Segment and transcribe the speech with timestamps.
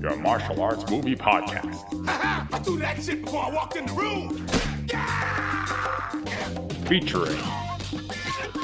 [0.00, 1.74] Your martial arts movie podcast.
[2.08, 4.46] I threw that shit before I walked in the room.
[6.86, 7.36] Featuring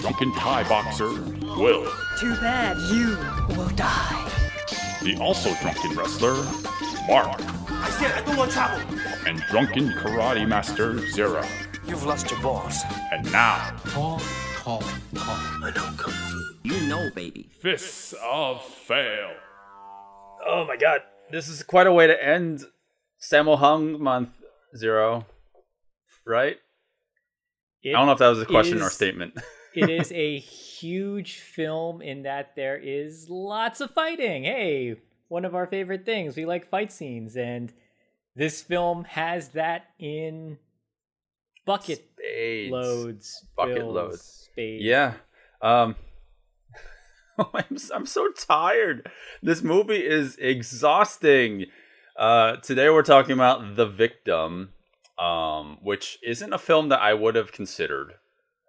[0.01, 1.09] drunken Thai boxer
[1.59, 1.91] Will,
[2.21, 3.17] Too bad you
[3.57, 4.31] will die.
[5.03, 6.35] the also drunken wrestler
[7.09, 7.41] Mark,
[7.71, 8.81] I said I don't want trouble.
[9.27, 11.45] and drunken karate master Zero.
[11.87, 12.81] You've lost your balls.
[13.13, 14.21] And now, Call,
[14.57, 14.83] call,
[15.15, 15.39] call.
[16.65, 17.51] You know, baby.
[17.61, 19.33] Fists of Fail.
[20.47, 22.65] Oh my god, this is quite a way to end
[23.21, 24.31] Sammo Hung month
[24.75, 25.27] zero,
[26.27, 26.57] right?
[27.85, 29.35] I don't know if that was a question or statement.
[29.75, 34.45] it is a huge film in that there is lots of fighting.
[34.45, 34.97] Hey,
[35.29, 36.35] one of our favorite things.
[36.35, 37.73] We like fight scenes, and
[38.35, 40.59] this film has that in
[41.67, 42.73] bucket Spades.
[42.73, 43.47] loads.
[43.55, 44.23] Bucket bills, loads.
[44.51, 44.83] Spades.
[44.83, 45.15] Yeah.
[45.61, 45.97] Um
[47.39, 49.11] I'm I'm so tired.
[49.43, 51.67] This movie is exhausting.
[52.17, 54.71] Uh today we're talking about The Victim,
[55.19, 58.15] um which isn't a film that I would have considered.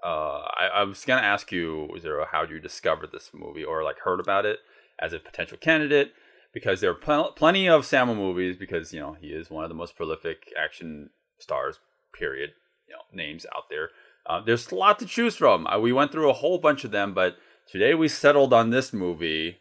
[0.04, 3.84] Uh I, I was going to ask you Zero how you discovered this movie or
[3.84, 4.60] like heard about it
[5.00, 6.14] as a potential candidate
[6.54, 9.70] because there are pl- plenty of Sammo movies because you know he is one of
[9.70, 11.80] the most prolific action stars
[12.14, 12.52] period
[12.88, 13.90] you know names out there
[14.28, 16.92] uh, there's a lot to choose from uh, we went through a whole bunch of
[16.92, 17.36] them but
[17.68, 19.58] today we settled on this movie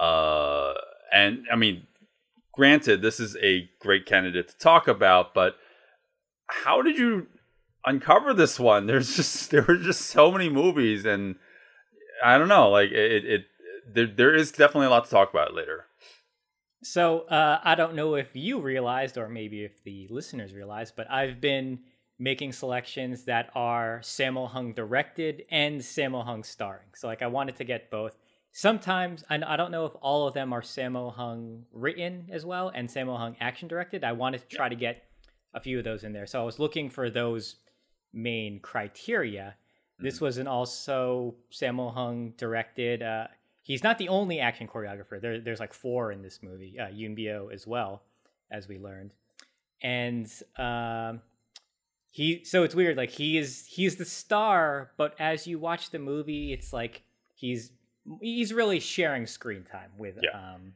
[0.00, 0.74] uh,
[1.12, 1.86] and i mean
[2.52, 5.56] granted this is a great candidate to talk about but
[6.48, 7.26] how did you
[7.84, 8.86] uncover this one?
[8.86, 11.36] There's just there were just so many movies and
[12.24, 13.44] i don't know like it, it
[13.92, 15.86] there, there is definitely a lot to talk about later.
[16.82, 21.10] So uh, I don't know if you realized, or maybe if the listeners realized, but
[21.10, 21.80] I've been
[22.18, 26.88] making selections that are Sammo Hung directed and Sammo Hung starring.
[26.94, 28.16] So like I wanted to get both.
[28.50, 32.72] Sometimes I, I don't know if all of them are Sammo Hung written as well
[32.74, 34.02] and Sammo Hung action directed.
[34.02, 35.04] I wanted to try to get
[35.54, 36.26] a few of those in there.
[36.26, 37.56] So I was looking for those
[38.12, 39.54] main criteria.
[39.98, 43.02] This was an also Sammo Hung directed.
[43.02, 43.28] Uh,
[43.62, 45.20] he's not the only action choreographer.
[45.20, 46.78] There, there's like four in this movie.
[46.78, 48.02] Uh, Yuen Biao as well,
[48.50, 49.14] as we learned,
[49.82, 50.26] and
[50.56, 51.20] um,
[52.10, 52.44] he.
[52.44, 52.96] So it's weird.
[52.96, 57.02] Like he is he's the star, but as you watch the movie, it's like
[57.34, 57.72] he's
[58.20, 60.30] he's really sharing screen time with Yeah.
[60.54, 60.72] um,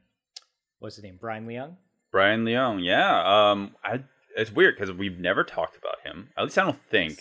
[0.78, 1.76] what's his name, Brian Leung.
[2.10, 3.50] Brian Leung, yeah.
[3.50, 4.04] Um, I
[4.36, 6.28] it's weird because we've never talked about him.
[6.36, 7.18] At least I don't think.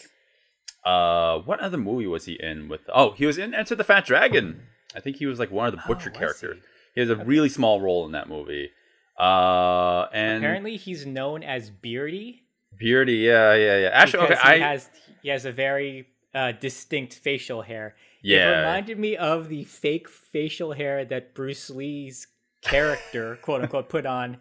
[0.84, 2.82] Uh, what other movie was he in with?
[2.94, 4.64] Oh, he was in Enter the Fat Dragon.
[4.96, 6.58] I think he was like one of the butcher was characters.
[6.58, 6.70] he?
[6.96, 8.72] He has a really small role in that movie.
[9.20, 12.42] Uh, and Apparently, he's known as Beardy.
[12.78, 13.90] Beardy, yeah, yeah, yeah.
[13.94, 14.90] Actually, okay, because I he has
[15.22, 17.96] he has a very uh, distinct facial hair.
[18.24, 18.38] Yeah.
[18.38, 22.28] it reminded me of the fake facial hair that Bruce Lee's
[22.62, 24.38] character, quote unquote, put on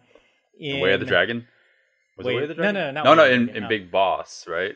[0.59, 1.47] in Way of the Dragon.
[2.17, 2.75] Was Wait, it Way of the Dragon?
[2.75, 3.69] no, no, no, no, no, in, in no.
[3.69, 4.75] Big Boss, right?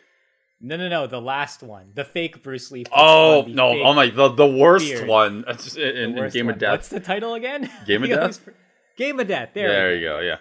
[0.61, 2.85] No, no, no, the last one, the fake Bruce Lee.
[2.95, 3.81] Oh no!
[3.83, 5.07] Oh my, the the worst beard.
[5.07, 6.55] one in, the in Game one.
[6.55, 6.71] of Death.
[6.71, 7.69] What's the title again?
[7.85, 8.39] Game of Death?
[8.97, 9.49] Game of Death.
[9.53, 9.67] There.
[9.67, 10.19] There you go.
[10.21, 10.37] Yeah,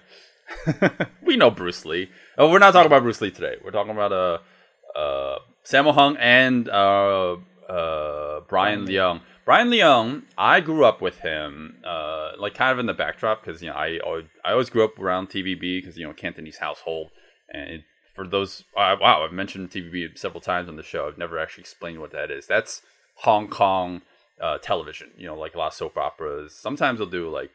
[1.23, 2.11] we know Bruce Lee.
[2.39, 3.57] Oh, we're not talking about Bruce Lee today.
[3.65, 7.37] We're talking about uh, uh, Sammo Hung and uh,
[7.69, 9.21] uh, Brian Leung.
[9.45, 13.63] Brian Leung, I grew up with him, uh, like kind of in the backdrop because
[13.63, 17.11] you know I always, I always grew up around TVB because you know Cantonese household,
[17.53, 17.85] and it,
[18.15, 21.07] for those uh, wow, I've mentioned TVB several times on the show.
[21.07, 22.47] I've never actually explained what that is.
[22.47, 22.81] That's
[23.17, 24.01] Hong Kong
[24.41, 25.11] uh, television.
[25.17, 26.55] You know, like a lot of soap operas.
[26.55, 27.51] Sometimes they'll do like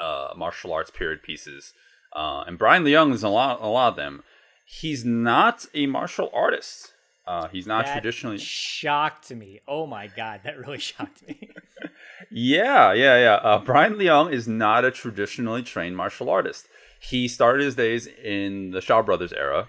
[0.00, 1.72] uh, martial arts period pieces.
[2.14, 4.22] Uh, and Brian Leung is a lot, a lot of them.
[4.66, 6.92] He's not a martial artist.
[7.26, 8.38] Uh, he's not That traditionally.
[8.38, 9.60] shocked me.
[9.66, 11.48] Oh my god, that really shocked me.
[12.30, 13.34] Yeah, yeah, yeah.
[13.34, 16.66] Uh, Brian Leung is not a traditionally trained martial artist.
[17.00, 19.68] He started his days in the Shaw Brothers era.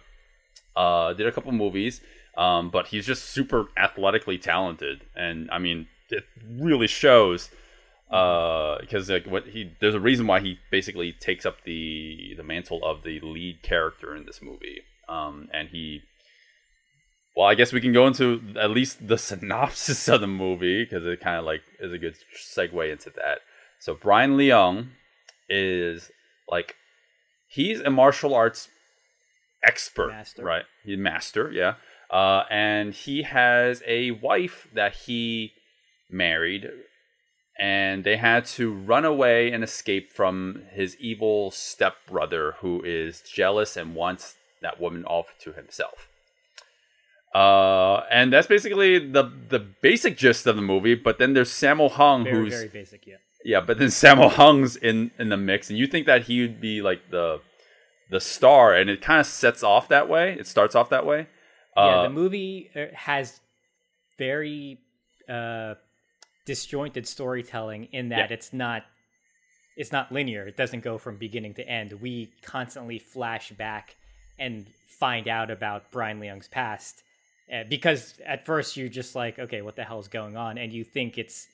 [0.76, 2.02] Uh, did a couple movies,
[2.38, 7.50] um, but he's just super athletically talented, and I mean, it really shows.
[8.10, 12.44] Uh, because like what he, there's a reason why he basically takes up the the
[12.44, 14.82] mantle of the lead character in this movie.
[15.10, 16.02] Um, and he
[17.36, 21.06] well, I guess we can go into at least the synopsis of the movie because
[21.06, 23.40] it kind of like is a good segue into that.
[23.80, 24.90] So Brian Leung
[25.50, 26.12] is
[26.50, 26.76] like
[27.48, 28.70] he's a martial arts
[29.64, 30.44] expert, Master.
[30.44, 30.66] right?
[30.84, 31.76] He's a master, yeah.
[32.10, 35.52] Uh, and he has a wife that he
[36.10, 36.70] married,
[37.60, 43.78] and they had to run away and escape from his evil stepbrother who is jealous
[43.78, 46.10] and wants that woman off to himself.
[47.34, 50.96] Uh, and that's basically the the basic gist of the movie.
[50.96, 53.06] But then there's Sammo Hung, Very who's very basic.
[53.06, 53.16] Yeah.
[53.44, 56.62] yeah, but then Sammo Hung's in in the mix, and you think that he would
[56.62, 57.42] be like the
[58.10, 60.34] the star, and it kind of sets off that way.
[60.40, 61.28] It starts off that way.
[61.76, 63.42] yeah, Uh, the movie uh, has
[64.18, 64.78] very
[65.28, 65.74] uh,
[66.46, 68.34] disjointed storytelling in that Yeah.
[68.36, 68.84] it's not
[69.78, 70.48] it's not linear.
[70.48, 71.92] It doesn't go from beginning to end.
[72.02, 73.98] We constantly flash back
[74.40, 77.04] and find out about Brian Leung's past
[77.54, 80.86] uh, because at first you're just like, okay, what the hell's going on, and you
[80.86, 81.48] think it's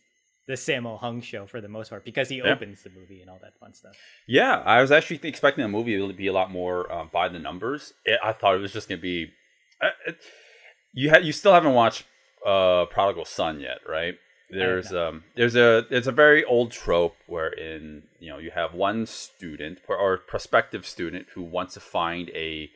[0.47, 2.53] the Sammo Hung show for the most part because he Yeah.
[2.53, 3.93] opens the movie and all that fun stuff.
[4.27, 7.39] Yeah, I was actually expecting the movie to be a lot more uh, by the
[7.39, 7.93] numbers.
[8.05, 9.31] It, I thought it was just gonna be.
[9.81, 10.17] Uh, it,
[10.93, 12.03] you you still haven't watched
[12.45, 14.13] uh, Prodigal Son yet, right?
[14.51, 19.05] There's um there's a it's a very old trope wherein you know you have one
[19.05, 22.69] student or, or prospective student who wants to find a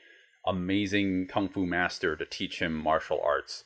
[0.45, 3.63] amazing kung fu master to teach him martial arts.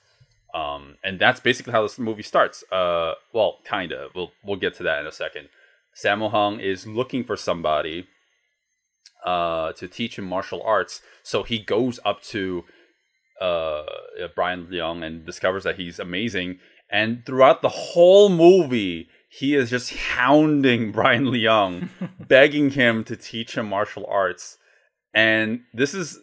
[0.56, 2.64] Um, and that's basically how this movie starts.
[2.72, 4.12] Uh, well, kind of.
[4.16, 5.50] We'll we'll get to that in a second.
[5.96, 8.08] Sammo Hung is looking for somebody
[9.26, 12.64] uh, to teach him martial arts, so he goes up to
[13.40, 13.84] uh,
[14.36, 16.60] Brian Leung and discovers that he's amazing.
[16.92, 21.90] And throughout the whole movie, he is just hounding Brian Leung,
[22.28, 24.58] begging him to teach him martial arts.
[25.14, 26.20] And this is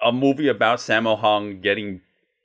[0.00, 2.00] a movie about Sammo Hung getting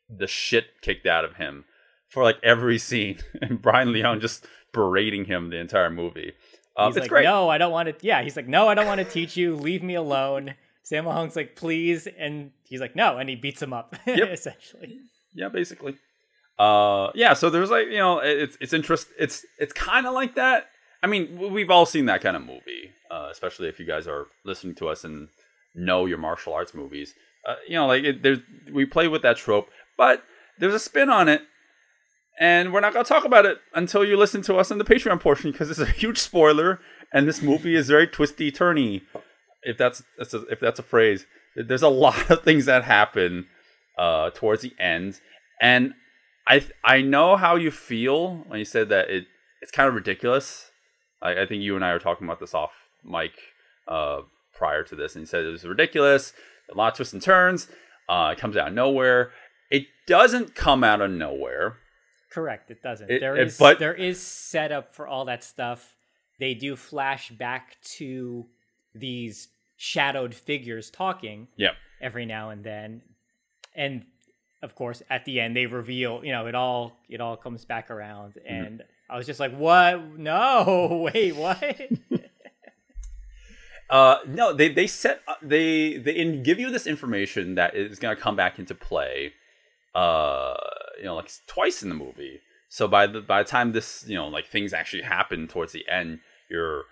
[0.09, 1.65] the shit kicked out of him
[2.07, 6.33] for like every scene, and Brian Leung just berating him the entire movie.
[6.77, 7.23] Um, He's it's like, great.
[7.23, 8.05] no, I don't want to.
[8.05, 9.55] Yeah, he's like, no, I don't want to teach you.
[9.55, 10.55] Leave me alone.
[10.89, 13.95] Sammo Hung's like, please, and he's like, no, and he beats him up.
[14.05, 14.29] Yep.
[14.29, 14.99] essentially.
[15.33, 15.95] yeah, basically.
[16.59, 17.33] Uh, yeah.
[17.33, 19.07] So there's like you know, it's it's interest.
[19.19, 20.67] It's it's kind of like that.
[21.03, 24.27] I mean, we've all seen that kind of movie, uh, especially if you guys are
[24.45, 25.29] listening to us and
[25.73, 27.13] know your martial arts movies.
[27.47, 28.39] Uh, you know, like it, there's
[28.71, 30.23] we play with that trope, but
[30.59, 31.41] there's a spin on it,
[32.39, 35.19] and we're not gonna talk about it until you listen to us in the Patreon
[35.19, 36.79] portion because it's a huge spoiler,
[37.11, 39.01] and this movie is very twisty turny.
[39.63, 41.25] If that's, that's a, if that's a phrase,
[41.55, 43.47] there's a lot of things that happen
[43.97, 45.19] uh, towards the end,
[45.61, 45.93] and
[46.47, 49.25] I th- I know how you feel when you said that it
[49.61, 50.71] it's kind of ridiculous.
[51.21, 52.71] I, I think you and I were talking about this off
[53.03, 53.31] mic
[53.87, 54.21] uh,
[54.53, 56.33] prior to this, and you said it was ridiculous.
[56.73, 57.67] A lot of twists and turns.
[58.09, 59.31] Uh, it comes out of nowhere.
[59.69, 61.77] It doesn't come out of nowhere.
[62.31, 62.71] Correct.
[62.71, 63.09] It doesn't.
[63.11, 65.95] It- There it- is but- there is setup for all that stuff.
[66.39, 68.47] They do flash back to
[68.95, 71.73] these shadowed figures talking Yep.
[72.01, 73.01] every now and then,
[73.75, 74.05] and
[74.61, 76.23] of course at the end they reveal.
[76.23, 78.53] You know, it all it all comes back around, Mm-hmm.
[78.65, 80.17] and I was just like, "What?
[80.17, 81.63] No, wait, what?"
[83.89, 87.99] Uh, no, they they set uh, they they in, give you this information that is
[87.99, 89.33] going to come back into play.
[89.93, 90.53] Uh,
[90.97, 92.39] you know, like twice in the movie.
[92.69, 95.83] So by the by the time this you know like things actually happen towards the
[95.89, 96.19] end,
[96.49, 96.83] you're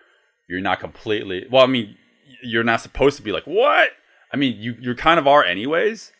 [0.49, 1.47] you're not completely.
[1.49, 1.95] Well, I mean,
[2.43, 3.91] you're not supposed to be like what.
[4.33, 6.11] I mean, you you kind of are anyways.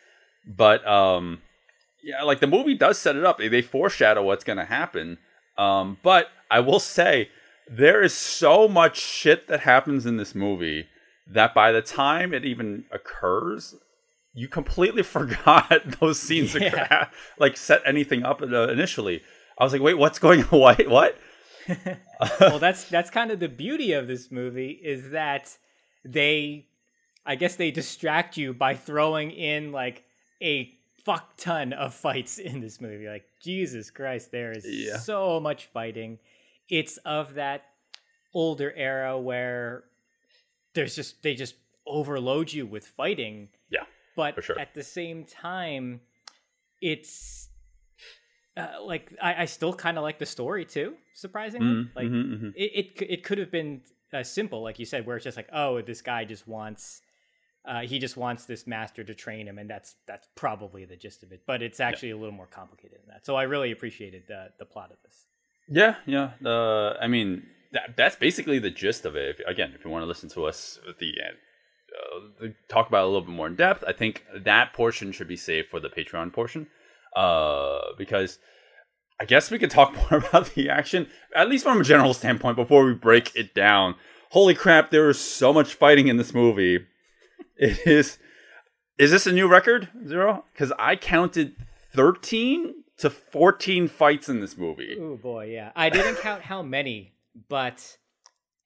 [0.49, 1.41] But um,
[2.03, 3.37] yeah, like the movie does set it up.
[3.37, 5.19] They, foreshadow what's going to happen.
[5.57, 7.29] Um, but I will say
[7.69, 10.87] there is so much shit that happens in this movie
[11.31, 13.75] that by the time it even occurs,
[14.33, 17.09] you completely forgot those scenes Yeah.
[17.37, 19.21] like set anything up uh, initially.
[19.57, 20.59] I was like, wait, what's going on?
[20.59, 20.87] What?
[20.87, 21.17] What?
[22.39, 25.55] well, that's that's kind of the beauty of this movie is that
[26.03, 26.65] they,
[27.27, 30.03] I guess they distract you by throwing in like
[30.41, 30.71] a
[31.05, 33.07] fuck ton of fights in this movie.
[33.07, 34.97] Like Jesus Christ, there is Yeah.
[34.97, 36.19] so much fighting.
[36.69, 37.63] It's of that
[38.33, 39.83] older era where
[40.75, 41.55] there's just they just
[41.87, 43.85] overload you with fighting Yeah.
[44.15, 44.59] but sure.
[44.59, 46.01] at the same time
[46.79, 47.49] it's
[48.55, 52.39] uh, like I, I still kind of like the story too surprisingly Mhm, like mhm,
[52.39, 52.53] mhm.
[52.55, 53.81] It, it it could have been
[54.13, 57.01] uh, simple like you said where it's just like oh this guy just wants
[57.65, 61.23] uh, he just wants this master to train him and that's that's probably the gist
[61.23, 64.23] of it but it's actually a little more complicated than that so i really appreciated
[64.27, 65.25] the the plot of this
[65.69, 66.31] Yeah, yeah.
[66.43, 69.39] Uh, I mean, that, that's basically the gist of it.
[69.39, 71.37] If, again, if you want to listen to us at the end,
[72.41, 75.27] uh, talk about it a little bit more in depth, I think that portion should
[75.27, 76.67] be saved for the Patreon portion.
[77.15, 78.39] Uh, because
[79.19, 82.55] I guess we could talk more about the action, at least from a general standpoint,
[82.55, 83.95] before we break it down.
[84.31, 86.85] Holy crap, there is so much fighting in this movie.
[87.59, 88.17] It is.
[88.97, 90.45] Is this a new record, Zero?
[90.53, 91.55] Because I counted
[91.93, 94.97] 13 to 14 fights in this movie.
[94.99, 95.71] Oh boy, yeah.
[95.75, 97.13] I didn't count how many,
[97.47, 97.97] but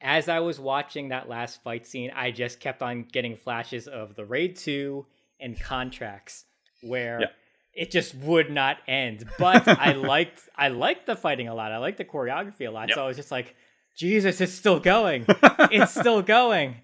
[0.01, 4.15] as I was watching that last fight scene, I just kept on getting flashes of
[4.15, 5.05] the Raid 2
[5.39, 6.45] and contracts
[6.81, 7.27] where Yeah.
[7.73, 9.25] it just would not end.
[9.39, 11.71] But I liked I liked the fighting a lot.
[11.71, 12.89] I liked the choreography a lot.
[12.89, 12.95] Yep.
[12.95, 13.55] So I was just like,
[13.95, 15.25] Jesus, it's still going.
[15.71, 16.77] it's still going.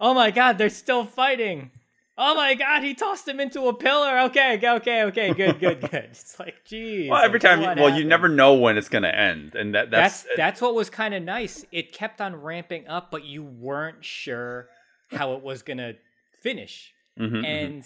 [0.00, 1.70] Oh my god, they're still fighting.
[2.16, 4.20] Oh my god, he tossed him into a pillar.
[4.20, 5.92] Okay, okay, okay, good, good, good.
[6.10, 7.10] It's like, geez.
[7.10, 10.36] Well, every time, well, you never know when it's gonna end, and that that's, That's
[10.36, 11.64] that's what was kind of nice.
[11.72, 14.68] It kept on ramping up, but you weren't sure
[15.10, 15.94] how it was gonna
[16.40, 16.92] finish.
[17.18, 17.44] Mhm, mhm.
[17.44, 17.84] And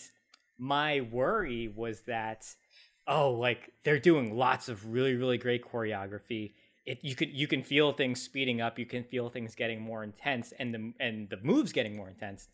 [0.59, 2.45] my worry was that,
[3.07, 6.53] oh, like they're doing lots of really, really great choreography.
[6.89, 8.79] It you could you can feel things speeding up.
[8.79, 12.49] You can feel things getting more intense, and the and the moves getting more intense.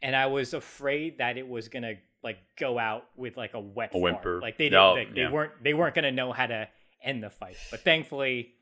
[0.00, 3.90] And I was afraid that it was gonna like go out with like a wet
[3.94, 4.40] A whimper.
[4.40, 5.30] Like they didn't, No, they yeah.
[5.32, 6.68] weren't they weren't gonna know how to
[7.02, 7.56] end the fight.
[7.72, 8.54] But thankfully,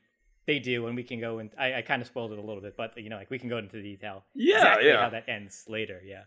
[0.47, 2.61] they do, and we can go and I, I kind of spoiled it a little
[2.61, 4.23] bit, but you know, like we can go into detail.
[4.33, 5.01] Yeah, exactly yeah.
[5.03, 6.01] How that ends later.
[6.03, 6.23] Yeah.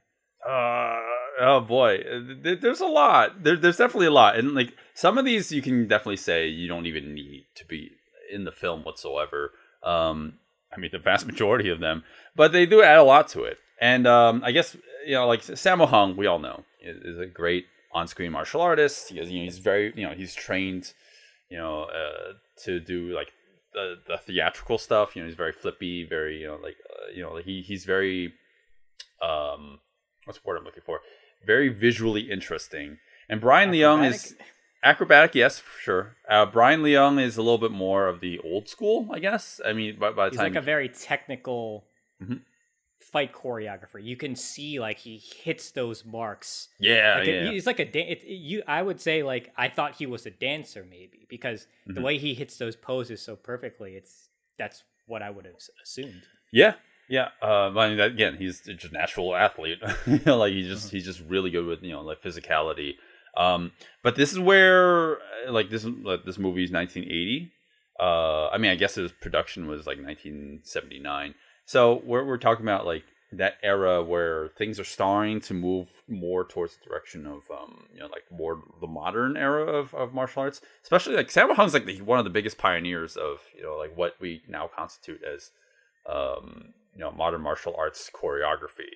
[0.48, 1.00] Uh,
[1.40, 1.98] oh boy,
[2.42, 3.42] there's a lot.
[3.42, 6.68] There, there's definitely a lot, and like some of these, you can definitely say you
[6.68, 7.92] don't even need to be
[8.35, 9.53] in the film whatsoever.
[9.83, 10.38] Um,
[10.75, 12.03] I mean, the vast majority of them,
[12.35, 13.59] but they do add a lot to it.
[13.81, 14.76] And um, I guess
[15.07, 19.11] you know, like Sammo Hung, we all know is, is a great on-screen martial artist.
[19.11, 20.93] He is, you know, he's very, you know, he's trained,
[21.49, 22.33] you know, uh,
[22.64, 23.33] to do like
[23.73, 25.14] the the theatrical stuff.
[25.14, 28.35] You know, he's very flippy, very, you know, like, uh, you know, he he's very,
[29.23, 29.81] um,
[30.25, 31.00] what's the word I'm looking for?
[31.47, 32.99] Very visually interesting.
[33.29, 34.35] And Brian Leung is
[34.85, 36.17] acrobatic, yes, for sure.
[36.29, 39.61] Uh, Brian Leung is a little bit more of the old school, I guess.
[39.64, 41.87] I mean, by, by the He's time like a very technical
[42.23, 42.43] Mhm.
[43.00, 44.03] fight choreographer.
[44.03, 46.69] You can see like he hits those marks.
[46.79, 48.62] yeah, Like, yeah, He's like a dan- it, you.
[48.67, 52.03] I would say like I thought he was a dancer maybe because the Mm-hmm.
[52.03, 53.95] way he hits those poses so perfectly.
[53.95, 56.23] It's that's what I would have assumed.
[56.53, 56.75] Yeah,
[57.09, 57.29] yeah.
[57.43, 59.79] Uh, I mean, again, he's just a natural athlete.
[60.07, 60.75] you know, like he's Mm-hmm.
[60.75, 62.95] just he's just really good with you know like physicality.
[63.37, 63.73] Um,
[64.03, 67.50] but this is where uh, like this like, this movie is 1980.
[68.00, 71.35] Uh, I mean, I guess his production was like 1979.
[71.64, 76.45] So we're we're talking about like that era where things are starting to move more
[76.45, 80.43] towards the direction of um you know like more the modern era of, of martial
[80.43, 83.75] arts especially like Sammo Hung's like the, one of the biggest pioneers of you know
[83.76, 85.50] like what we now constitute as
[86.09, 88.93] um, you know, modern martial arts choreography.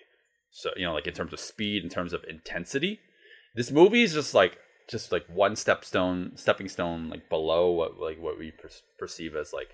[0.50, 3.00] So, you know, like in terms of speed, in terms of intensity,
[3.54, 7.98] this movie is just like just like one step stone, stepping stone, like below what
[8.00, 9.70] like what we per- perceive as like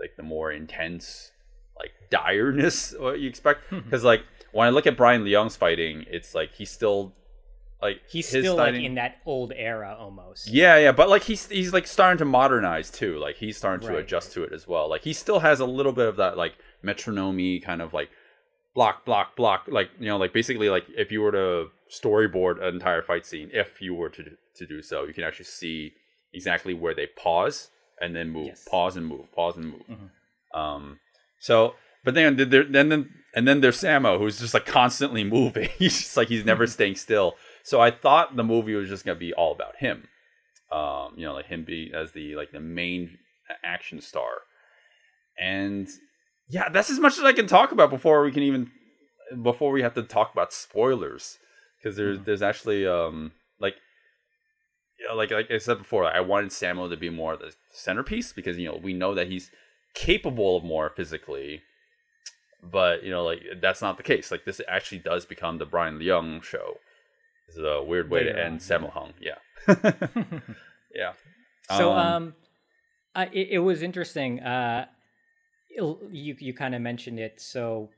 [0.00, 1.32] like the more intense,
[1.78, 3.64] like direness what you expect.
[3.70, 3.80] Hmm.
[3.80, 4.22] Because like
[4.52, 7.12] when I look at Brian Leung's fighting, it's like he's still
[7.82, 10.48] like He's still like in that old era almost.
[10.48, 13.18] yeah, yeah, but like he's he's like starting to modernize too.
[13.18, 14.88] Like he's starting to Right, adjust to it as well.
[14.88, 18.10] Like he still has a little bit of that like metronome kind of like
[18.74, 19.64] block, block, block.
[19.68, 23.50] Like you know, like basically like if you were to storyboard an entire fight scene,
[23.52, 24.24] if you were to
[24.56, 25.92] to do so, you can actually see
[26.32, 28.66] exactly where they pause and then move, Yes.
[28.68, 29.98] pause and move, pause and move.
[30.54, 30.98] Um,
[31.40, 35.68] so but then there then then and then there's Sammo who's just like constantly moving.
[35.78, 37.34] he's just like he's never staying still.
[37.62, 40.08] So I thought the movie was just gonna be all about him.
[40.72, 43.18] Um, you know, like him be as the like the main
[43.64, 44.30] action star.
[45.40, 45.88] And
[46.48, 48.70] yeah, that's as much as I can talk about before we can even
[49.42, 51.38] before we have to talk about spoilers.
[51.78, 53.74] Because there's there's actually um like
[54.98, 58.32] you know, like like I said before, I wanted Sammo to be more the centerpiece
[58.32, 59.50] because you know we know that he's
[59.94, 61.62] capable of more physically,
[62.62, 64.30] but you know like that's not the case.
[64.30, 66.78] Like this actually does become the Brian Leung show.
[67.46, 68.78] This is a weird way Later to end yeah.
[68.78, 69.14] Sammo Hung.
[69.20, 69.38] Yeah,
[70.94, 71.12] yeah.
[71.76, 72.34] So Um, um,
[73.14, 74.40] I, it, it was interesting.
[74.40, 74.86] Uh,
[75.70, 77.40] you you kind of mentioned it.
[77.40, 77.90] So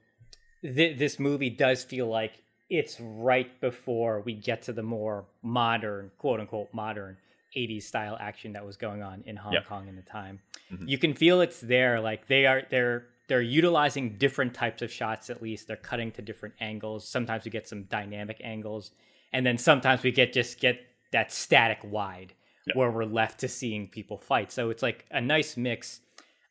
[0.62, 6.10] th- this movie does feel like it's right before we get to the more modern,
[6.18, 7.16] quote unquote, modern
[7.56, 9.62] 80s style action that was going on in Hong Yeah.
[9.62, 10.40] Kong in the time.
[10.70, 10.88] Mhm.
[10.88, 12.00] You can feel it's there.
[12.00, 15.30] Like they are they're they're utilizing different types of shots.
[15.30, 17.06] At least they're cutting to different angles.
[17.06, 18.90] Sometimes we get some dynamic angles,
[19.32, 20.80] and then sometimes we get just get
[21.12, 22.34] that static wide
[22.66, 22.74] Yeah.
[22.74, 24.52] where we're left to seeing people fight.
[24.52, 26.00] So it's like a nice mix.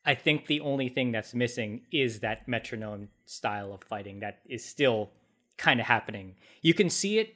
[0.06, 4.64] I think the only thing that's missing is that metronome style of fighting that is
[4.66, 5.12] still
[5.60, 6.36] kind of happening.
[6.64, 7.36] You can see it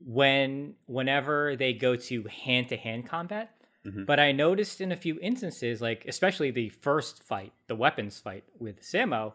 [0.00, 3.50] when whenever they go to hand to hand combat.
[3.84, 4.06] Mhm.
[4.06, 8.44] But I noticed in a few instances, like especially the first fight, the weapons fight
[8.58, 9.34] with Sammo,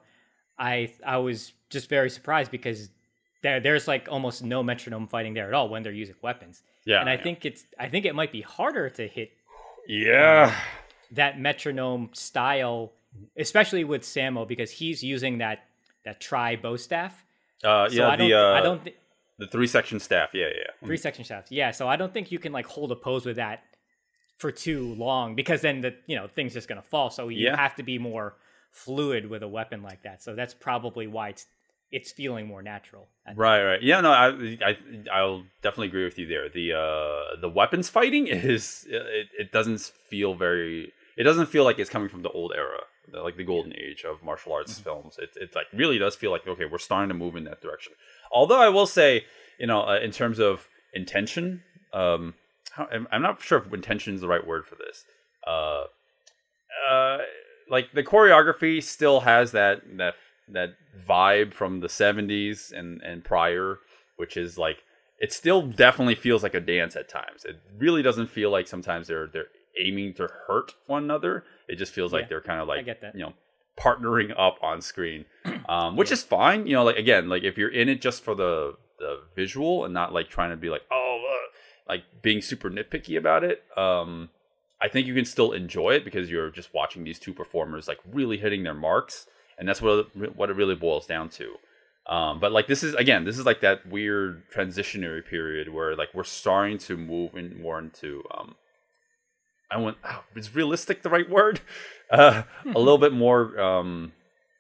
[0.57, 2.89] I I was just very surprised because
[3.41, 6.63] there there's like almost no metronome fighting there at all when they're using weapons.
[6.85, 7.23] yeah, and I yeah.
[7.23, 9.31] think it's I think it might be harder to hit
[9.87, 10.55] yeah.
[11.11, 12.93] that metronome style,
[13.37, 15.65] especially with Sammo because he's using that
[16.05, 17.25] that tri bow staff.
[17.63, 18.95] Uh, So yeah, I don't the uh, I don't thi-
[19.39, 20.29] The three section staff.
[20.33, 20.87] Yeah, yeah.
[20.87, 21.51] three section shafts.
[21.51, 23.63] Yeah, so I don't think you can like hold a pose with that
[24.37, 27.09] for too long because then the you know thing's just gonna fall.
[27.09, 27.55] So you Yeah.
[27.55, 28.35] have to be more
[28.71, 30.23] fluid with a weapon like that.
[30.23, 31.45] So that's probably why it's
[31.91, 33.07] it's feeling more natural.
[33.35, 33.83] Right, right.
[33.83, 34.29] Yeah, no, I,
[34.65, 34.77] I,
[35.13, 36.49] I'll definitely agree with you there.
[36.49, 39.79] The, uh, the weapons fighting is, it, it doesn't
[40.09, 42.79] feel very, it doesn't feel like it's coming from the old era,
[43.11, 45.17] the- like the golden age of martial arts films.
[45.19, 47.93] It, it like really does feel like okay, we're starting to move in that direction.
[48.31, 49.25] Although I will say,
[49.59, 52.33] you know, uh, in terms of intention, um,
[52.71, 55.05] how, I'm, I'm not sure if intention is the right word for this.
[55.45, 55.83] Uh,
[56.89, 57.19] uh,
[57.69, 60.15] like the choreography still has that that
[60.49, 60.75] that
[61.07, 63.79] vibe from the 70s and and prior
[64.17, 64.79] which is like
[65.19, 69.07] it still definitely feels like a dance at times it really doesn't feel like sometimes
[69.07, 69.47] they're they're
[69.79, 73.33] aiming to hurt one another it just feels like they're kind of like you know
[73.79, 75.25] partnering up on screen
[75.69, 78.35] um which is fine you know like again like if you're in it just for
[78.35, 82.69] the the visual and not like trying to be like oh uh, like being super
[82.69, 84.29] nitpicky about it um
[84.83, 87.99] I think you can still enjoy it because you're just watching these two performers like
[88.11, 89.27] really hitting their marks,
[89.57, 91.55] and that's what it, what it really boils down to.
[92.05, 96.09] Um, but like this is again, this is like that weird transitionary period where like
[96.13, 98.55] we're starting to move in more into um,
[99.73, 101.61] I went, oh, is realistic the right word?
[102.11, 104.11] Uh, a little bit more um,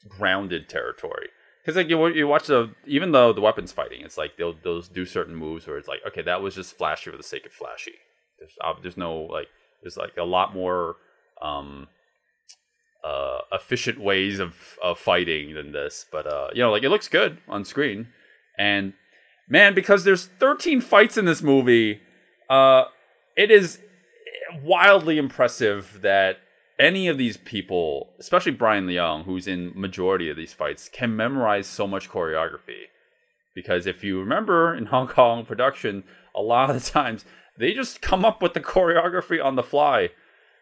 [0.09, 1.27] grounded territory.
[1.61, 4.81] Because like you, you watch the even though the weapons fighting, it's like they'll they'll
[4.81, 7.51] do certain moves where it's like okay that was just flashy for the sake of
[7.51, 7.93] flashy.
[8.39, 9.49] There's uh, there's no like
[9.83, 10.95] there's like a lot more
[11.43, 11.87] um
[13.03, 17.07] uh efficient ways of of fighting than this but uh you know like it looks
[17.07, 18.07] good on screen
[18.57, 18.93] and
[19.49, 21.99] man because there's 13 fights in this movie
[22.49, 22.85] uh
[23.35, 23.79] it is
[24.63, 26.37] wildly impressive that
[26.79, 31.67] any of these people especially Brian Leung who's in majority of these fights can memorize
[31.67, 32.85] so much choreography.
[33.55, 36.03] Because if you remember in Hong Kong production
[36.35, 37.25] a lot of the times
[37.57, 40.09] they just come up with the choreography on the fly.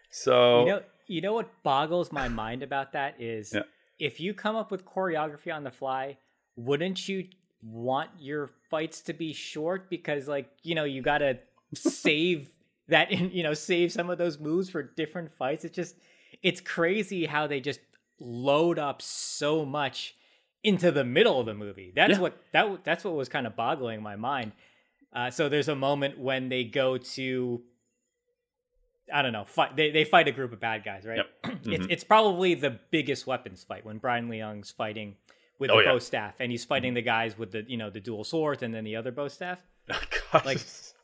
[0.10, 3.62] So You know, you know what boggles my mind about that is Yeah.
[4.00, 6.18] if you come up with choreography on the fly,
[6.58, 7.28] wouldn't you
[7.63, 9.90] want your fights to be short?
[9.90, 11.40] Because like, you know, you got to
[11.75, 12.50] save
[12.92, 15.66] that in, you know, save some of those moves for different fights.
[15.66, 15.96] It's just
[16.42, 17.80] it's crazy how they just
[18.20, 20.16] load up so much
[20.64, 21.92] into the middle of the movie.
[21.96, 22.20] That's Yeah.
[22.20, 24.51] what that that's what was kind of boggling my mind.
[25.14, 27.62] Uh, so there's a moment when they go to
[29.14, 31.18] I don't know, fight they, they fight a group of bad guys, right?
[31.18, 31.27] Yep.
[31.62, 31.74] Mm-hmm.
[31.74, 35.16] it's it's probably the biggest weapons fight when Brian Leung's fighting
[35.60, 35.88] with Oh, the yeah.
[35.90, 35.96] Mm-hmm.
[35.96, 38.74] bow staff and he's fighting the guys with the you know the dual swords and
[38.74, 39.62] then the other bow staff.
[40.32, 40.60] God, Like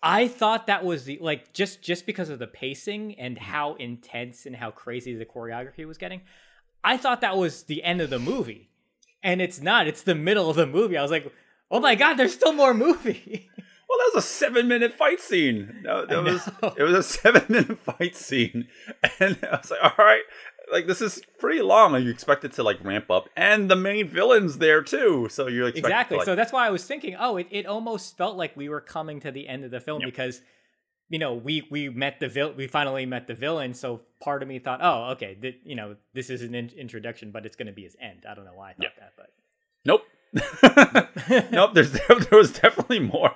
[0.07, 4.45] I thought that was the like just just because of the pacing and how intense
[4.45, 6.21] and how crazy the choreography was getting.
[6.81, 8.69] I thought that was the end of the movie.
[9.21, 9.85] And it's not.
[9.85, 10.97] It's the middle of the movie.
[10.97, 11.29] I was like,
[11.69, 13.49] "Oh my god, there's still more movie."
[13.89, 15.83] Well, that was a seven-minute fight scene.
[15.83, 16.45] That, that was
[16.77, 18.67] it was a seven-minute fight scene,
[19.21, 20.23] and I was like, all right,
[20.71, 21.93] like this is pretty long.
[21.93, 25.47] Like, you expect it to like ramp up, and the main villain's there too, so
[25.47, 26.15] you're exactly.
[26.15, 28.69] To, like, so that's why I was thinking, oh, it, it almost felt like we
[28.69, 30.07] were coming to the end of the film Yep.
[30.09, 30.41] because
[31.09, 34.49] you know, we we met the vil- we finally met the villain, so part of
[34.49, 37.67] me thought, oh, okay, th- you know, this is an in- introduction, but it's going
[37.67, 38.25] to be his end.
[38.29, 38.99] I don't know why I thought Yeah.
[38.99, 39.27] that, but
[39.85, 40.01] Nope.
[41.51, 41.73] nope.
[41.73, 41.91] There's
[42.29, 43.31] there was definitely more.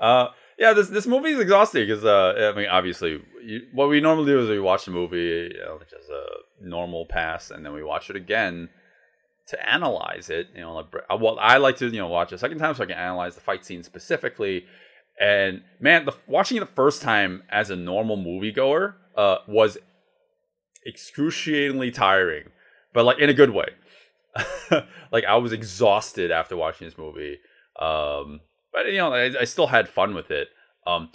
[0.00, 0.72] Uh, yeah.
[0.72, 4.40] This this movie is exhausting because uh, I mean, obviously, you, what we normally do
[4.40, 8.10] is we watch the movie, you know, just a normal pass, and then we watch
[8.10, 8.68] it again
[9.46, 10.48] to analyze it.
[10.54, 12.74] You know, like uh, well, I like to you know watch it a second time
[12.74, 14.66] so I can analyze the fight scene specifically.
[15.20, 19.78] And man, the watching it the first time as a normal moviegoer uh, was
[20.86, 22.50] excruciatingly tiring,
[22.92, 23.68] but like in a good way.
[25.12, 27.38] like I was exhausted after watching this movie.
[27.78, 28.40] Um,
[28.72, 30.48] but you know, I, I still had fun with it.
[30.86, 31.10] Um,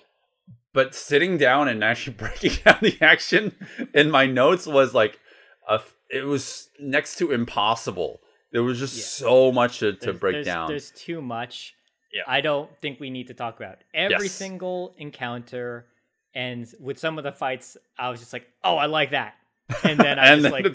[0.73, 3.55] but sitting down and actually breaking down the action
[3.93, 5.19] in my notes was like,
[5.67, 5.79] a,
[6.09, 8.21] it was next to impossible.
[8.51, 9.03] There was just Yeah.
[9.27, 10.67] so much to, to there's, break there's, down.
[10.69, 11.75] There's too much.
[12.13, 12.23] Yeah.
[12.27, 14.31] I don't think we need to talk about every Yes.
[14.31, 15.85] single encounter.
[16.33, 19.35] And with some of the fights, I was just like, oh, I like that.
[19.83, 20.65] And then I and then like,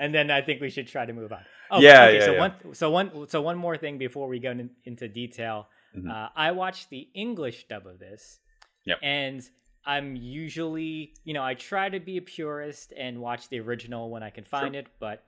[0.00, 1.44] and then I think we should try to move on.
[1.70, 2.18] Oh, Yeah, okay.
[2.18, 5.68] yeah, so one, so one, so one more thing before we go in, into detail.
[5.96, 6.10] Mhm.
[6.10, 8.40] Uh, I watched the English dub of this,
[8.84, 8.98] Yep.
[9.02, 9.48] and
[9.84, 14.22] I'm usually, you know, I try to be a purist and watch the original when
[14.22, 15.24] I can find it, but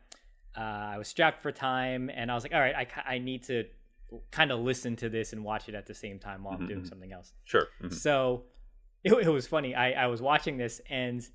[0.56, 3.42] uh, I was strapped for time, and I was like, all right, I, I need
[3.44, 3.64] to
[4.30, 6.84] kind of listen to this and watch it at the same time while I'm doing
[6.84, 7.32] something else.
[7.44, 7.66] Sure.
[7.82, 7.92] Mhm.
[7.92, 8.44] So
[9.02, 9.74] it, it was funny.
[9.74, 11.26] I, I was watching this and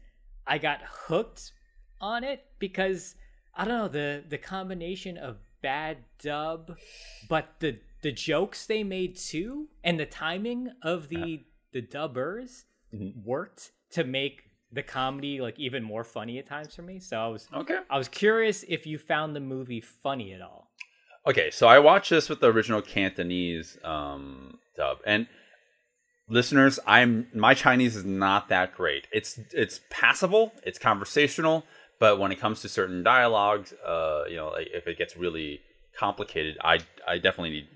[0.48, 1.52] I got hooked
[2.00, 3.16] on it because
[3.54, 6.78] I don't know the the combination of bad dub,
[7.28, 13.22] but the the jokes they made too, and the timing of the the dubbers Mm-hmm.
[13.24, 17.00] worked to make the comedy like even more funny at times for me.
[17.00, 17.80] So I was Okay.
[17.90, 20.72] I was curious if you found the movie funny at all.
[21.28, 25.28] Okay, so I watched this with the original Cantonese um, dub, and
[26.28, 29.08] listeners, I'm my Chinese is not that great.
[29.12, 31.66] It's it's passable, it's conversational,
[32.00, 35.62] but when it comes to certain dialogues, uh, you know, like if it gets really
[35.98, 37.68] complicated, I I definitely need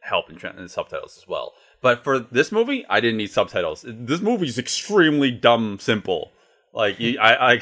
[0.00, 1.52] help in, in subtitles as well.
[1.82, 3.84] But for this movie, I didn't need subtitles.
[3.86, 6.32] This movie is extremely dumb, simple.
[6.72, 7.60] Like you, I, I,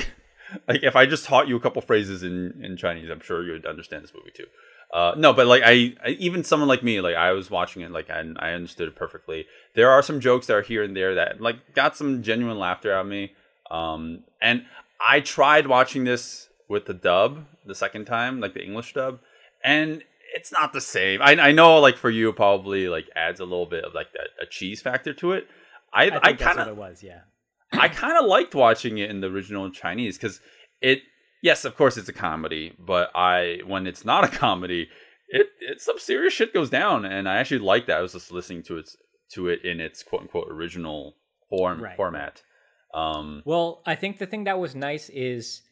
[0.68, 3.66] like if I just taught you a couple phrases in in Chinese, I'm sure you'd
[3.66, 4.46] understand this movie too.
[4.92, 7.90] Uh, no, but like I, I, even someone like me, like I was watching it,
[7.90, 9.46] like I, I understood it perfectly.
[9.74, 12.92] There are some jokes that are here and there that like got some genuine laughter
[12.92, 13.32] out of me.
[13.70, 14.64] Um, and
[15.00, 19.20] I tried watching this with the dub the second time, like the English dub,
[19.62, 20.02] and
[20.34, 21.20] it's not the same.
[21.22, 24.12] I, I know, like for you, it probably like adds a little bit of like
[24.12, 25.48] that a cheese factor to it.
[25.92, 27.02] I, I I, kind what of it was.
[27.02, 27.20] Yeah.
[27.72, 30.40] I kind of liked watching it in the original Chinese because
[30.80, 31.00] it.
[31.42, 34.88] Yes, of course it's a comedy, but I when it's not a comedy,
[35.28, 37.98] it, it some serious shit goes down, and I actually like that.
[37.98, 38.96] I was just listening to its
[39.34, 41.16] to it in its quote unquote original
[41.48, 41.96] form Right.
[41.96, 42.42] format.
[42.92, 45.62] Um, Well, I think the thing that was nice is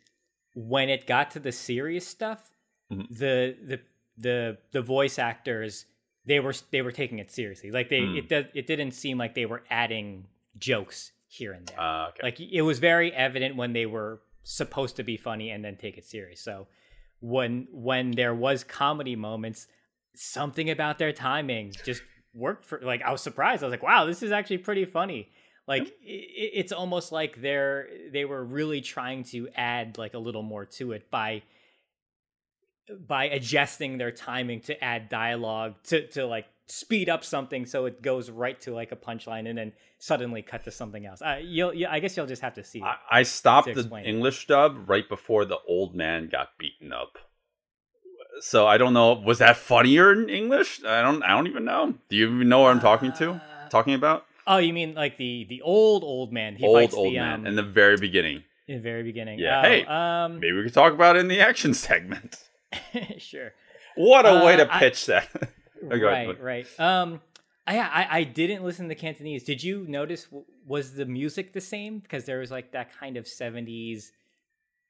[0.55, 2.51] when it got to the serious stuff,
[2.93, 3.09] Mhm.
[3.11, 3.81] the the
[4.19, 5.87] the the voice actors
[6.27, 7.71] they were they were taking it seriously.
[7.71, 8.19] Like they Mm.
[8.19, 10.27] it does it didn't seem like they were adding
[10.59, 11.81] jokes here and there.
[11.81, 12.21] uh, okay.
[12.23, 15.97] Like it was very evident when they were supposed to be funny and then take
[15.99, 16.41] it serious.
[16.41, 16.67] So
[17.21, 19.67] when when there was comedy moments,
[20.15, 22.03] something about their timing just
[22.35, 23.63] worked for like I was surprised.
[23.63, 25.29] I was like, "Wow, this is actually pretty funny."
[25.67, 30.19] Like i i- it's almost like they're they were really trying to add like a
[30.19, 31.43] little more to it by
[33.07, 38.03] by adjusting their timing to add dialogue to to like speed up something so it
[38.03, 41.23] goes right to like a punchline and then suddenly cut to something else.
[41.23, 42.79] Uh, you'll, you, I guess you'll just have to see.
[42.81, 42.85] it.
[42.85, 44.09] I, I stopped the explain it.
[44.09, 47.19] English dub right before the old man got beaten up.
[48.41, 49.15] So I don't know.
[49.15, 50.85] Was that funnier in English?
[50.85, 51.23] I don't.
[51.23, 51.95] I don't even know.
[52.09, 53.33] Do you even know what I'm talking to?
[53.33, 56.57] Uh, Talking about Oh, you mean like the the old old man?
[56.57, 58.45] He old old the, man um, in the very beginning.
[58.67, 59.39] in the very beginning.
[59.39, 62.48] Yeah, Oh, hey, um, Maybe we could talk about it in the action segment.
[63.19, 63.53] sure.
[63.97, 65.29] What a way Uh, to I- pitch that.
[65.81, 66.27] Oh, go ahead.
[66.27, 66.81] right, right.
[66.81, 67.21] Um,
[67.65, 69.45] I, I I didn't listen to Cantonese.
[69.45, 70.27] Did you notice?
[70.67, 72.01] Was the music the same?
[72.01, 74.11] Because there was like that kind of seventies,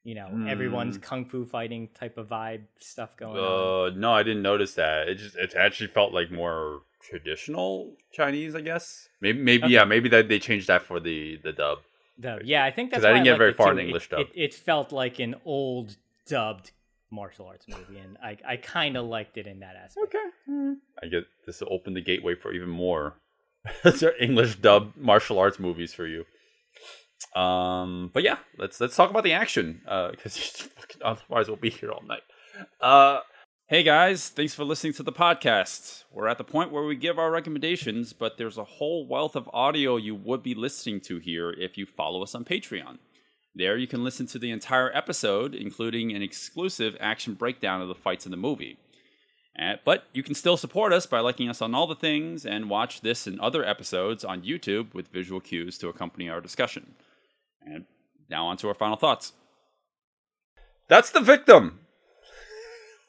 [0.03, 1.01] you know, everyone's Hmm.
[1.03, 3.91] kung fu fighting type of vibe stuff going on.
[3.93, 5.07] Uh, no, I didn't notice that.
[5.09, 9.09] It just it actually felt like more traditional Chinese, I guess.
[9.21, 9.73] Maybe maybe Okay.
[9.75, 11.77] yeah, maybe that they changed that for the the dub.
[12.17, 13.83] The- yeah, I think that's that's 'Cause I didn't get very far in too.
[13.83, 14.19] English It, dub.
[14.21, 16.71] it, it felt like an old dubbed
[17.11, 20.15] martial arts movie, and I I kind of liked it in that aspect.
[20.15, 20.75] Okay.
[21.01, 23.15] I get this will open the gateway for even more
[24.19, 26.25] English dub martial arts movies for you.
[27.39, 30.69] Um, but yeah, let's let's talk about the action because
[31.03, 32.23] otherwise we'll be here all night.
[32.81, 33.19] Uh,
[33.67, 36.03] hey guys, thanks for listening to the podcast.
[36.11, 39.49] We're at the point where we give our recommendations, but there's a whole wealth of
[39.53, 42.97] audio you would be listening to here if you follow us on Patreon.
[43.55, 47.95] There you can listen to the entire episode, including an exclusive action breakdown of the
[47.95, 48.77] fights in the movie.
[49.59, 52.69] Uh, but you can still support us by liking us on all the things and
[52.69, 56.93] watch this and other episodes on YouTube with visual cues to accompany our discussion.
[57.65, 57.85] And
[58.29, 59.33] now on to our final thoughts.
[60.87, 61.79] That's the victim.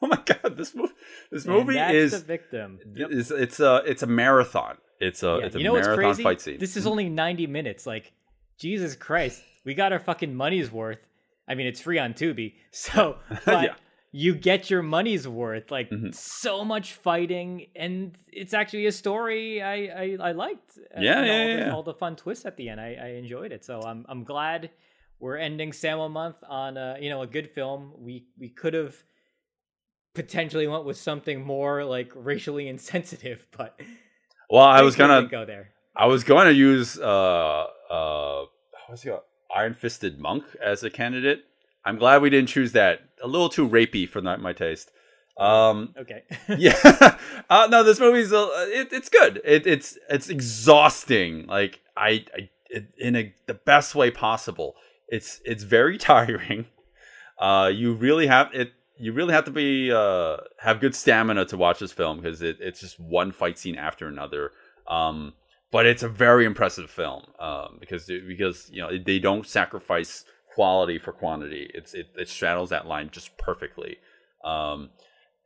[0.03, 0.93] Oh my god, this movie
[1.31, 2.79] this movie that's is the victim.
[2.95, 4.77] is it's a it's a marathon.
[4.99, 6.23] It's a Yeah, it's a you know marathon crazy?
[6.23, 6.57] fight scene.
[6.57, 7.85] This is only 90 minutes.
[7.85, 8.11] Like,
[8.57, 10.99] Jesus Christ, we got our fucking money's worth.
[11.47, 13.75] I mean, it's free on Tubi, so but Yeah.
[14.11, 15.71] you get your money's worth.
[15.71, 16.13] Like, Mhm.
[16.13, 20.77] so much fighting, and it's actually a story I I, I liked.
[20.77, 22.79] Uh, Yeah, and yeah, all yeah, the, all the fun twists at the end.
[22.81, 23.63] I, I enjoyed it.
[23.65, 24.69] So I'm I'm glad
[25.19, 27.93] we're ending Sammo month on a you know a good film.
[27.97, 28.95] We we could have
[30.13, 33.79] potentially went with something more like racially insensitive, but
[34.49, 35.69] well, I was gonna go there.
[35.95, 38.45] I was going to use uh uh
[38.87, 39.21] what's he called?
[39.55, 41.45] Iron Fisted Monk as a candidate.
[41.83, 43.01] I'm glad we didn't choose that.
[43.23, 44.91] A little too rapey for my, my taste.
[45.37, 46.23] Um Okay.
[46.57, 47.17] yeah.
[47.49, 49.41] uh no, this movie's uh, it, it's good.
[49.43, 51.47] It, it's it's exhausting.
[51.47, 54.75] Like I, I it, in a the best way possible.
[55.07, 56.65] It's it's very tiring.
[57.39, 61.57] Uh you really have it you really have to be uh have good stamina to
[61.57, 64.51] watch this film because it, it's just one fight scene after another.
[64.87, 65.33] Um
[65.71, 70.99] but it's a very impressive film um, because because you know they don't sacrifice quality
[70.99, 71.69] for quantity.
[71.73, 73.97] It's it, it straddles that line just perfectly.
[74.43, 74.89] Um,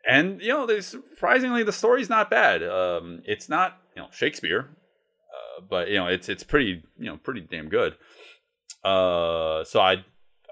[0.08, 2.64] and you know, surprisingly the story's not bad.
[2.64, 7.18] Um, it's not you know Shakespeare, uh, but you know it's it's pretty you know
[7.18, 7.96] pretty damn good.
[8.84, 10.06] Uh, so I,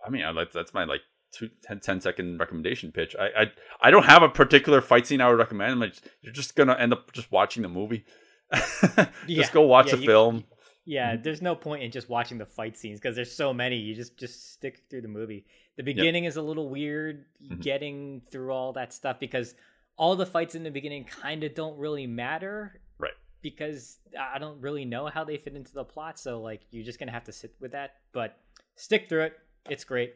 [0.05, 3.15] I mean, I that's my like two, 10, 10 second recommendation pitch.
[3.19, 5.79] I, I I don't have a particular fight scene I would recommend.
[5.79, 8.05] Like, you're just gonna end up just watching the movie.
[8.95, 10.43] just Yeah, go watch yeah, the film.
[10.85, 13.77] Yeah, there's no point in just watching the fight scenes because there's so many.
[13.77, 15.45] You just just stick through the movie.
[15.77, 17.61] The beginning is a little weird Mm-hmm.
[17.61, 19.55] getting through all that stuff because
[19.97, 23.11] all the fights in the beginning kind of don't really matter Right.
[23.41, 26.19] because I don't really know how they fit into the plot.
[26.19, 27.95] So like you're just gonna have to sit with that.
[28.11, 28.37] But
[28.75, 29.33] stick through it.
[29.69, 30.15] It's great.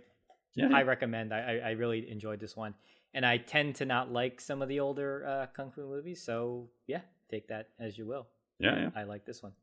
[0.56, 0.70] Yeah.
[0.74, 1.34] I recommend.
[1.34, 2.74] I, I I really enjoyed this one,
[3.14, 6.22] and I tend to not like some of the older uh, kung fu movies.
[6.24, 8.28] So yeah, take that as you will.
[8.60, 8.90] Yeah, yeah.
[8.96, 9.54] I like this one.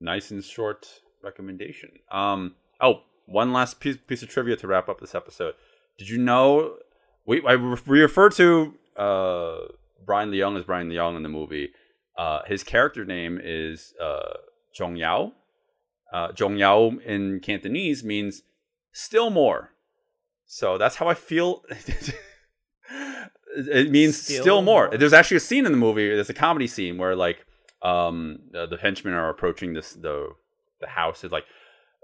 [0.00, 0.86] nice and short
[1.22, 1.90] recommendation.
[2.10, 2.54] Um.
[2.80, 5.54] Oh, one last piece piece of trivia to wrap up this episode.
[5.98, 6.76] Did you know
[7.26, 9.58] we I we refer to uh
[10.04, 11.70] Brian Leung as Brian Leung in the movie.
[12.18, 14.34] Uh, his character name is uh
[14.78, 15.32] Zhong Yao.
[16.12, 18.42] Uh, Zhong Yao in Cantonese means
[18.92, 19.70] still more.
[20.46, 21.62] So that's how I feel.
[23.56, 24.88] it means still, Still more.
[24.88, 24.98] more.
[24.98, 26.08] There's actually a scene in the movie.
[26.08, 27.44] There's a comedy scene where like
[27.82, 30.28] um uh, the henchmen are approaching this the
[30.80, 31.24] the house.
[31.24, 31.44] Is like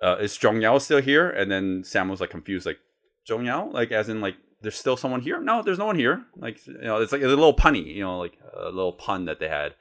[0.03, 1.29] uh is Zhong Yao still here?
[1.29, 2.79] And then Sam was like confused like
[3.29, 3.69] Zhong Yao?
[3.71, 5.41] Like as in like there's still someone here?
[5.41, 6.25] No there's no one here.
[6.37, 9.39] Like you know it's like a little punny you know like a little pun that
[9.41, 9.75] they had.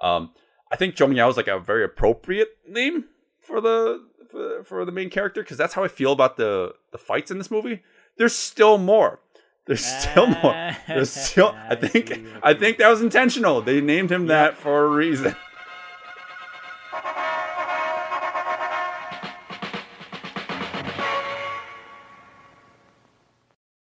[0.00, 0.30] Um
[0.70, 3.04] I think Zhong Yao is like a very appropriate name
[3.40, 6.98] for the for, for the main character because that's how I feel about the the
[6.98, 7.82] fights in this movie.
[8.16, 9.20] There's still more
[9.66, 10.76] there's still more.
[10.88, 13.60] There's still I think I think that was intentional.
[13.60, 15.36] They named him that for a reason